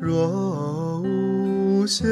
[0.00, 2.08] 若无闲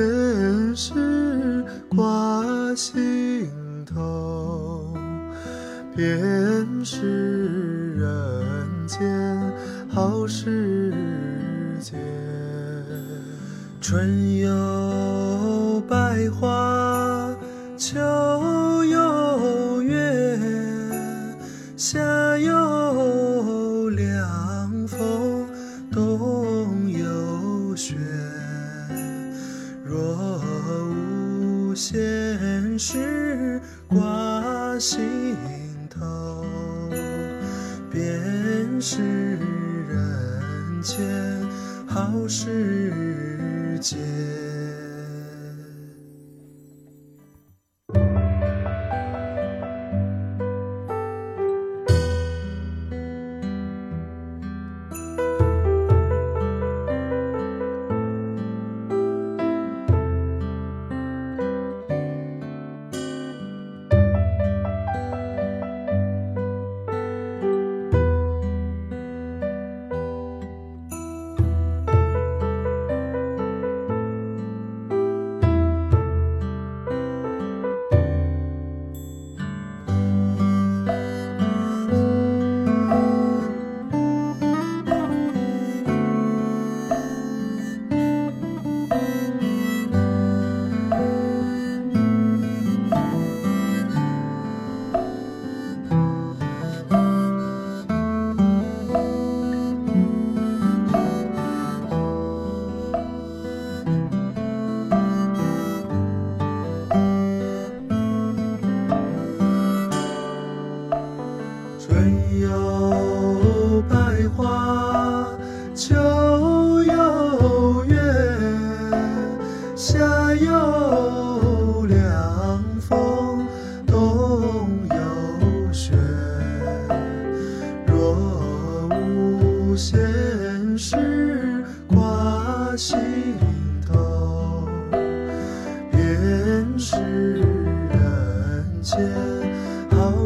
[0.76, 3.50] 事挂心
[3.86, 4.94] 头，
[5.96, 7.37] 便是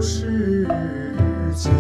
[0.03, 0.67] 好时
[1.55, 1.71] 节。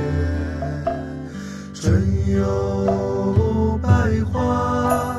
[1.75, 2.01] 春
[2.31, 3.89] 有百
[4.33, 5.17] 花，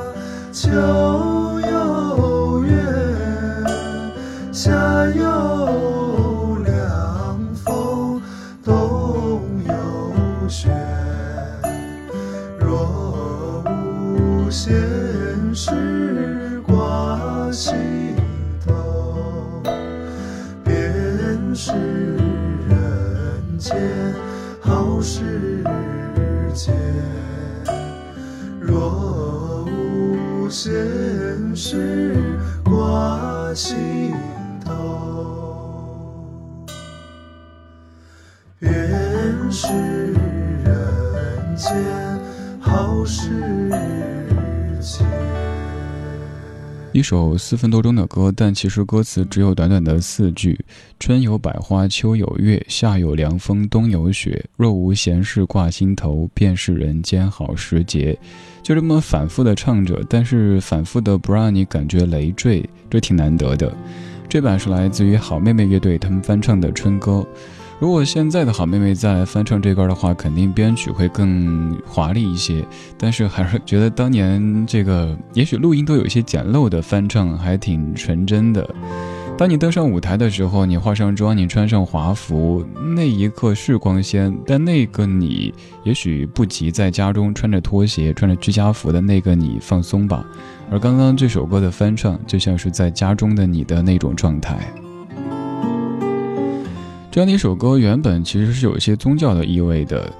[0.54, 0.72] 秋
[46.92, 50.60] 一首四分多钟的歌，但其实歌词只有短短的四句：
[51.00, 54.46] 春有百花，秋有月，夏有凉风，冬有雪。
[54.56, 58.16] 若无闲事挂心头，便是人间好时节。
[58.62, 63.76] 就这么反复的唱着，但是反复的不让你感觉累赘，这挺难得的。
[64.30, 67.26] 这版是来自于好妹妹乐队他们翻唱的春歌。
[67.84, 72.66] 如果现在的好妹妹再来翻唱这歌的话，肯定编曲会更华丽一些。
[72.98, 78.66] 但是还是觉得当年这个，也许录音都有一些简陋的翻唱，还挺纯真的。
[79.38, 82.66] 当你登上舞台的时候，你化上妆，你穿上华服，
[82.96, 85.54] 那一刻是光鲜，但那个你
[85.84, 90.26] 也许不及在家中穿着拖鞋、穿着居家服的那个你放松吧。
[90.72, 94.58] 而刚刚这首歌的翻唱，就像是在家中的你的那种状态。
[97.14, 100.12] 这样的一首歌原本其实是有一些宗教的意味的，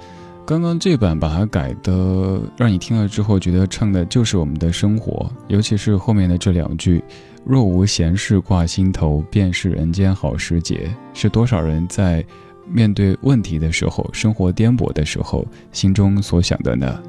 [0.46, 7.02] 刚刚这版把它改的，让你听了之后觉得唱的就是我们的生活，尤其是后面的这两句。
[7.44, 10.88] 若无闲事挂心头，便是人间好时节。
[11.14, 12.24] 是多少人在
[12.64, 17.02] 面对问题的时候，生活颠簸的时候，心中所想的呢？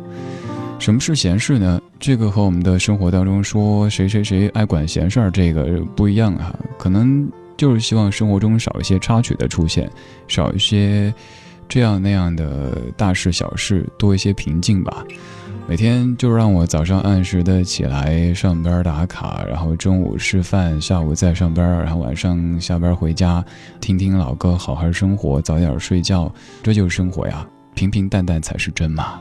[0.80, 1.80] 什么是闲事呢？
[2.00, 6.56] 这个和我们的生活当中说谁谁谁爱管闲事儿这个不一样啊。
[6.76, 9.90] 可能就是希望生活中少一些插曲的出现，
[10.28, 11.14] 少一些
[11.68, 15.04] 这样那样的大事小事，多一些平静吧。
[15.68, 23.44] 每天就让我早上按时的起来上班打卡，然后中午吃饭，下午再上班，然后晚上下班回家，
[23.82, 26.32] 听听老歌，好好生活，早点睡觉，
[26.62, 27.44] 这就是生活呀，
[27.74, 29.20] 平平淡淡才是真嘛。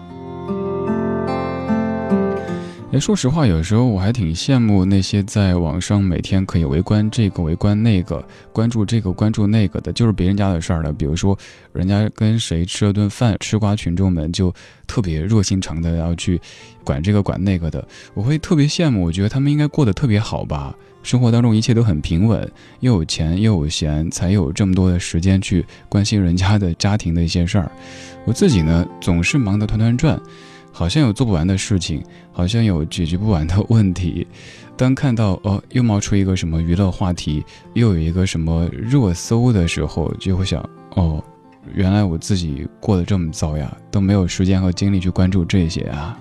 [2.94, 10.92] 哎，说实话，有时候我还挺羡慕那些在网上每天可以围观这个、围观那个、关注这个、关注那个的，就是别人家的事儿的。
[10.92, 11.36] 比如说，
[11.72, 14.54] 人家跟谁吃了顿饭，吃瓜群众们就
[14.86, 16.40] 特别热心肠的要去
[16.84, 19.02] 管这个管那个的，我会特别羡慕。
[19.02, 22.48] 我觉得他们应该过得特别好吧，生活当中一切都很平稳，
[22.78, 27.68] 又有钱又有闲，才有这么多的时间去关心人家的家庭的一些事儿。
[28.24, 30.16] 我自己呢，总是忙得团团转。
[30.76, 34.26] 好像有做不完的事情，好像有解决不完的问题。
[34.76, 37.44] 当看到哦，又冒出一个什么娱乐话题，
[37.74, 41.22] 又有一个什么热搜的时候，就会想哦，
[41.72, 46.18] 原来我自己过得这么糟呀，都没有时间和精力去关注这些啊。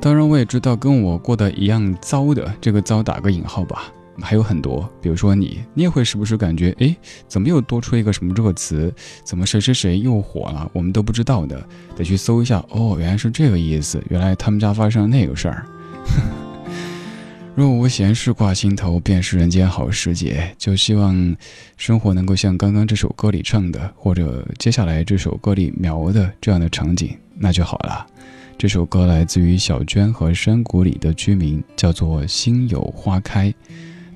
[0.00, 3.92] 当然，我也知道跟我过得一样糟的，这个糟打个引号吧。
[4.20, 6.96] 还有很多，比如说你，你也会时不时感觉，哎，
[7.26, 8.92] 怎么又多出一个什么热词？
[9.24, 10.70] 怎么谁谁谁又火了？
[10.72, 11.66] 我们都不知道的，
[11.96, 12.64] 得去搜一下。
[12.70, 15.66] 哦，原来是这个意思，原来他们家发生了那个事儿。
[17.56, 20.52] 若无闲事挂心头，便是人间好时节。
[20.58, 21.36] 就希望
[21.76, 28.04] 生活能够像刚刚这首歌里唱的，或者接下来这首歌里描的这样的场景，那就好了。
[28.58, 33.48] 这首歌来自于小娟和山谷里的居民，叫做《心有花开》。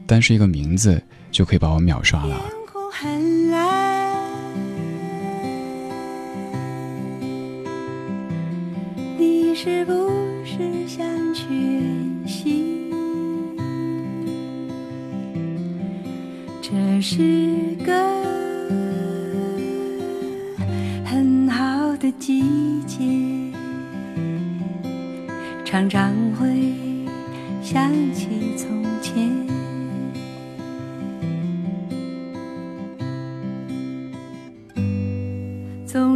[0.08, 1.00] 单是一个名字
[1.30, 2.34] 就可以把我秒杀了。
[2.34, 2.40] 天
[2.72, 4.16] 空很蓝，
[9.18, 9.92] 你是不
[10.46, 11.46] 是想全
[12.26, 12.90] 息？
[16.62, 16.72] 这
[17.02, 17.92] 是个
[21.04, 22.42] 很好的季
[22.86, 23.04] 节，
[25.66, 26.74] 常常会
[27.62, 28.27] 想起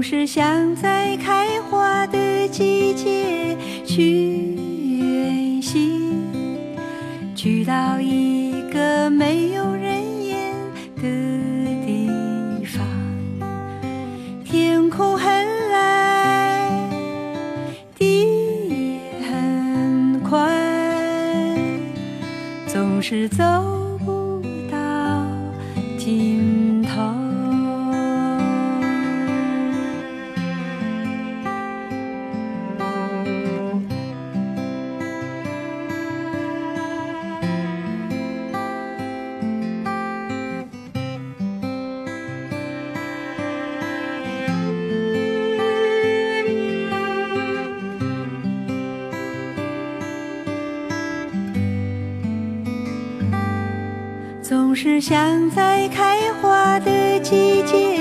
[0.03, 3.57] 是想在开花的季节
[3.87, 4.52] 去
[54.93, 57.92] 只想在开花的季节。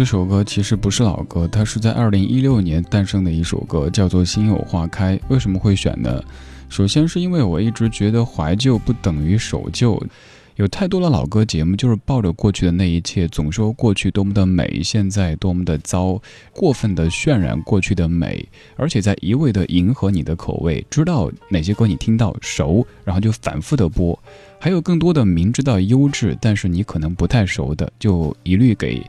[0.00, 5.14] 这首歌其实不是老歌，它是在二零一六年诞生的一首歌，叫做《心有花开》。
[5.28, 6.24] 为什么会选呢？
[6.70, 10.02] 首先是因为我一直觉得怀旧不等于守旧，
[10.56, 16.18] 有太多的老歌节目就是抱着过去的那一切，总说过去多么的美，现在多么的糟，
[16.54, 24.18] 过分的渲染过去的美，而且在一味的迎合你的口味，知道哪些歌你听到熟，然后就反复的播。
[24.58, 29.02] 还有更多的明知道优质，但是你可能不太熟的，就一律给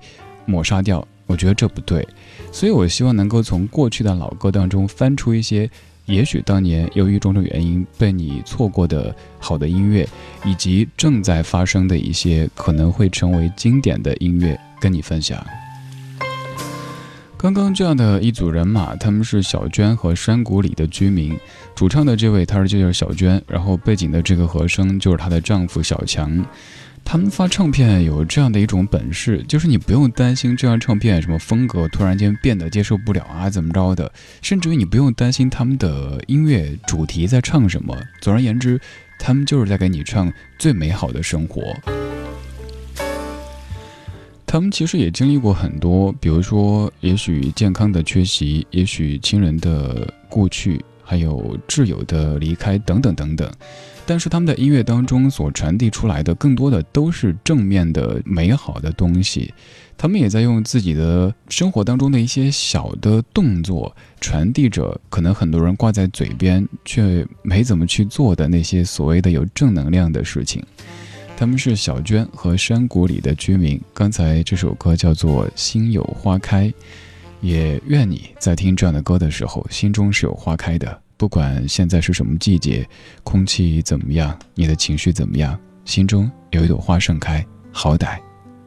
[0.46, 1.08] 抹杀掉。
[1.28, 2.06] 我觉得这不对，
[2.52, 5.70] 所以我希望能够从过去的老歌当中翻出一些，
[6.06, 10.06] 也许当年由于种种原因被你错过的好的音乐，
[10.44, 15.42] 以及正在发生的一些可能会成为经典的音乐，跟你分享。
[17.38, 21.36] 刚刚这样的一组人马，他们是小娟和山谷里的居民。
[21.74, 26.46] 主唱的这位，他是就是小娟，然后背景的这个和声就是她的丈夫小强。
[27.04, 34.10] 他们发唱片有这样的一种本事，就是你不用担心这张唱片什么风格突然间变得接受不了啊，怎么着的，
[34.42, 37.94] 甚至于你不用担心他们的音乐主题在唱什么。
[38.22, 38.80] 总而言之，
[39.20, 41.76] 他们就是在给你唱最美好的生活。
[44.46, 53.52] 他们其实也经历过很多，比如说，也许健康的缺席，也许亲人的故去，还有挚友的离开，等等等等。
[54.06, 59.54] 但是他们的音乐当中所传递出来的，更多的都是正面的、美好的东西。
[59.98, 70.64] 他们也在用自己的生活当中的一些小的动作，传递着可能很多人挂在嘴边却没怎么去做的那些所谓的有正能量的事情。
[71.36, 73.78] 他们是小娟和山谷里的居民。
[73.94, 76.68] 刚才这首歌叫做《心有花开》，
[77.42, 81.02] 也愿你在听这样的歌的时候，心中是有花开的。
[81.18, 82.88] 不管现在是什么季节，
[83.24, 88.18] 空气怎么样，你的情绪怎么样，心中有一朵花盛开，好歹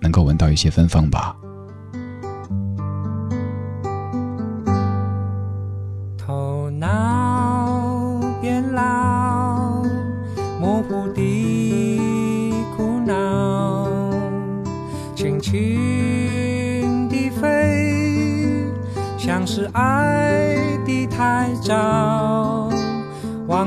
[0.00, 1.34] 能够闻到一些芬芳吧。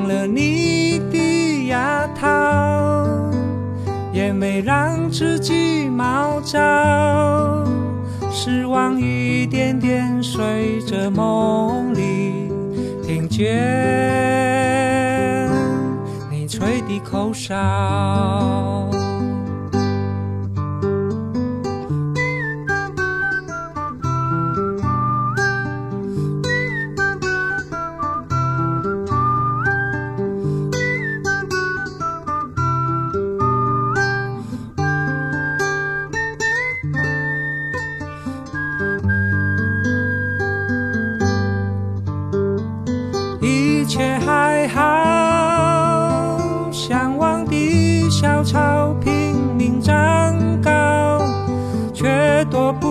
[0.08, 3.06] 了你的牙套，
[4.14, 6.58] 也没让自己毛躁。
[8.32, 12.50] 失望一点点随着梦里，
[13.04, 13.48] 听见
[16.32, 18.97] 你吹的口哨。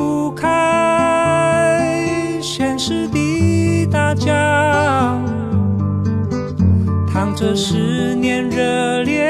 [0.07, 0.49] 不开
[2.41, 4.31] 现实的大脚。
[7.13, 9.25] 躺着思念，热烈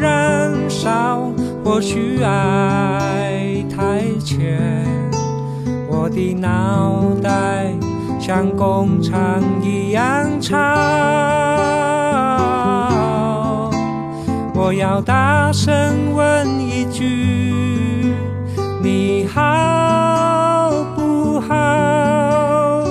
[0.00, 1.30] 燃烧，
[1.62, 4.58] 或许爱太浅，
[5.90, 7.66] 我的脑袋。
[8.18, 10.56] 像工厂一样吵，
[14.54, 15.74] 我要大声
[16.14, 18.14] 问一句：
[18.82, 19.83] 你好
[21.48, 22.84] 好？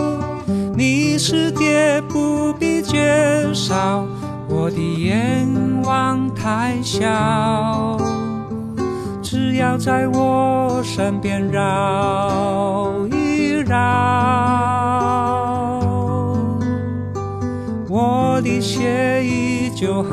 [0.75, 4.05] 你是爹不必介绍，
[4.49, 5.47] 我的愿
[5.83, 7.97] 望太小，
[9.21, 13.73] 只要在我身边绕一绕。
[17.87, 20.11] 我的血依旧很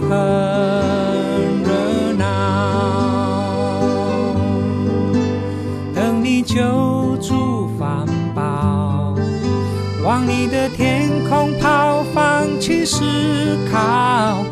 [0.00, 0.08] 很
[1.62, 2.24] 热闹。
[5.94, 9.14] 等你救助环保，
[10.04, 13.00] 往你的天空跑，放弃思
[13.70, 14.44] 考。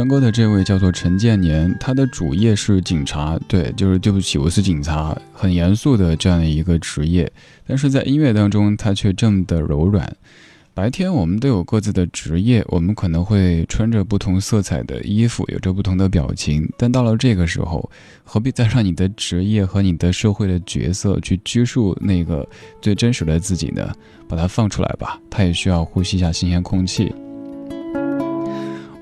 [0.00, 7.30] 唱歌的这位叫做陈建年，他的主业是警察，对，就是对不起，我是警察，很严肃的这样的一个职业。
[7.66, 10.10] 但是在音乐当中，他却这么的柔软。
[10.72, 16.66] 白天我们都有各自的职业，我们可能会穿着不同色彩的衣服，有着不同的表情。
[16.78, 17.90] 但到了这个时候，
[18.24, 22.48] 何必再让你的职业和你的社会的角色去拘束那个
[22.80, 23.92] 最真实的自己呢？
[24.26, 27.14] 把它放出来吧，他也需要呼吸一下新鲜空气。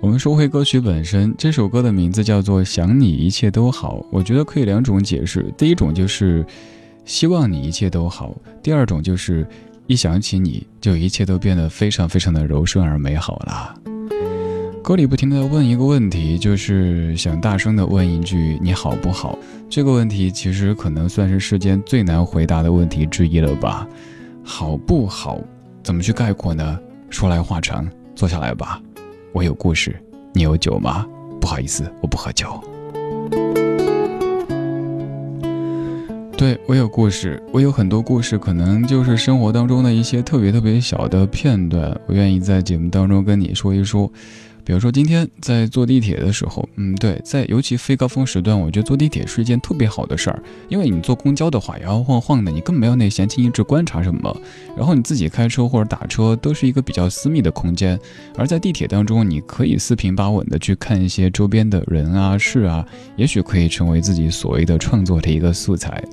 [0.08, 5.44] 我们说回歌曲本身，这首歌的名字叫做《想你一切都好》，我觉得可以两种解释。
[5.54, 6.42] 第一种就是
[7.04, 9.46] 希望你一切都好，第二种就是
[9.86, 13.74] 一想起你就一切都变得非常非常的柔顺而美好了。
[14.82, 19.38] 歌里不停的问一个问题，就是想大声的问一句你好不好？
[19.68, 23.86] 这个问题其实可能算是世间最难回答的问题之一了吧？
[24.42, 25.38] 好不好？
[25.82, 26.80] 怎么去概括呢？
[27.10, 28.80] 说来话长，坐下来吧。
[29.32, 29.94] 我有故事，
[30.32, 31.06] 你有酒吗？
[31.40, 32.60] 不好意思，我不喝酒。
[36.36, 44.10] 对我有故事，我有很多故事，可能就是生活当中的一些特别特别小的片段，我愿意在节目当中跟你说一说。
[44.68, 54.36] 比如说今天在坐地铁的时候，嗯，对，在尤其非高峰时段，我觉得坐地铁是一件特别好的事儿，因为你坐公交的话摇摇晃晃的，你根本没有那闲情逸致观察什么，
[54.76, 57.98] 然后你自己开车或者打车都是一个比较私密的空间，
[58.36, 66.04] 而在地铁当中，你可以四平八稳的去看一些周边的人啊事啊，也许可以成为自己所谓的创作的一个素材。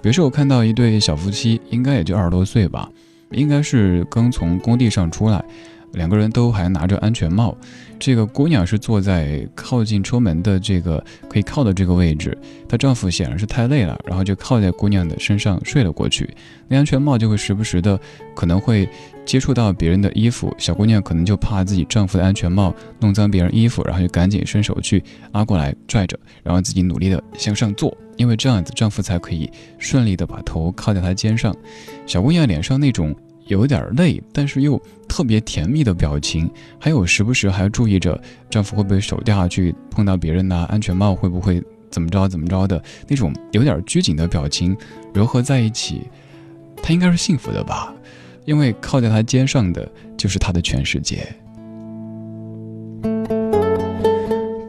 [0.00, 2.88] 比如说我看到一对小夫妻，应该也就二十多岁吧，
[3.32, 5.44] 应该是刚从工地上出来。
[5.92, 7.56] 两个人都还拿着安全帽。
[7.98, 12.36] 这个姑娘是坐在靠近车门的这个可以靠的这个位置，
[12.68, 16.28] 她丈夫显然是太累了，然后就靠在姑娘的身上睡了过去。
[16.68, 17.98] 那安全帽就会时不时的
[18.36, 18.88] 可能会
[19.26, 31.52] 接触到别人的衣服，小姑娘可能就怕自己丈夫的安全帽弄脏别人衣服，然后就赶紧伸手去拉过来拽着，然后自己努力的向上坐，因为这样子丈夫才可以顺利的把头靠在她肩上。
[32.06, 33.12] 小姑娘脸上那种。
[33.48, 44.76] 有点累，但是又特别甜蜜的表情，还有时不时还要注意着丈夫会不会手掉下去碰到别人呐，安全帽会不会怎么着怎么着的那种有点拘谨的表情
[45.12, 46.02] 柔合在一起，
[46.82, 47.92] 她应该是幸福的吧？
[48.44, 51.26] 因为靠在她肩上的就是她的全世界。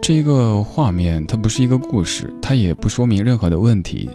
[0.02, 4.10] 这一个画面它不是一个故事，它也不说明任何的问题，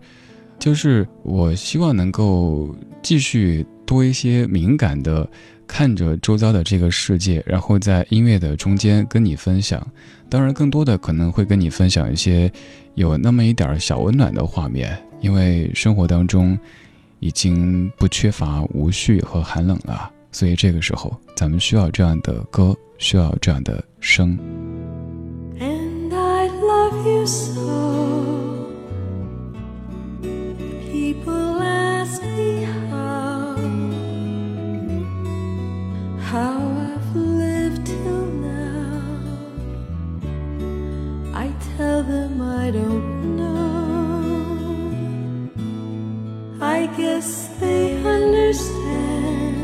[0.58, 3.64] 就是我希望能够继续。
[3.86, 5.28] 多一些敏感的
[5.66, 9.86] 看着周遭的这个世界，然后在音乐的中间跟你分享。
[10.30, 12.50] 当然，更多的可能会跟你分享一些
[12.94, 16.58] 有那么一点小温暖的画面，因为生活当中
[17.20, 24.38] 已经不缺乏无序和寒冷了，所以这个时候咱们需要这样的歌，需要这样的声。
[25.60, 28.23] And I love you so.
[46.96, 49.56] Guess they understand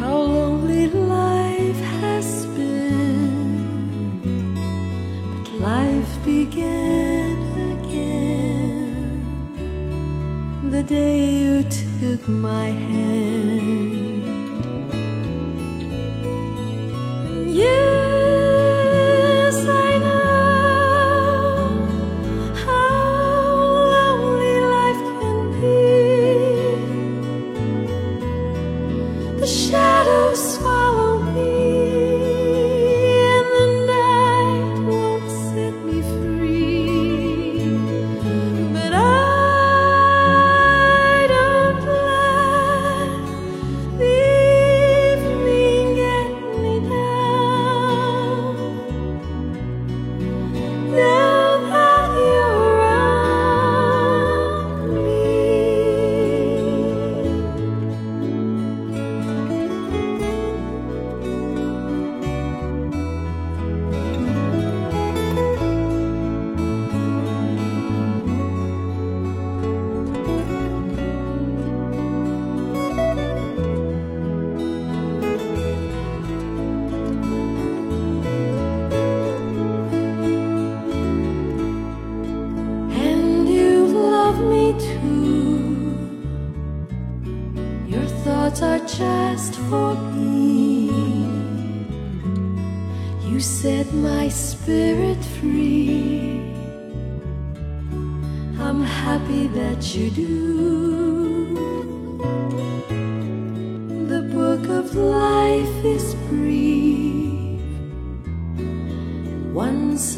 [0.00, 4.24] how lonely life has been.
[5.32, 7.36] But life began
[7.74, 9.20] again
[10.70, 14.24] the day you took my hand.
[17.54, 17.95] Yes,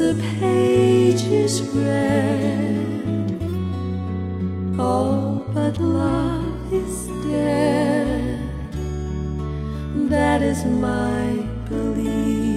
[0.01, 3.41] A page is read,
[4.79, 8.39] all but love is dead.
[10.09, 12.48] That is my belief.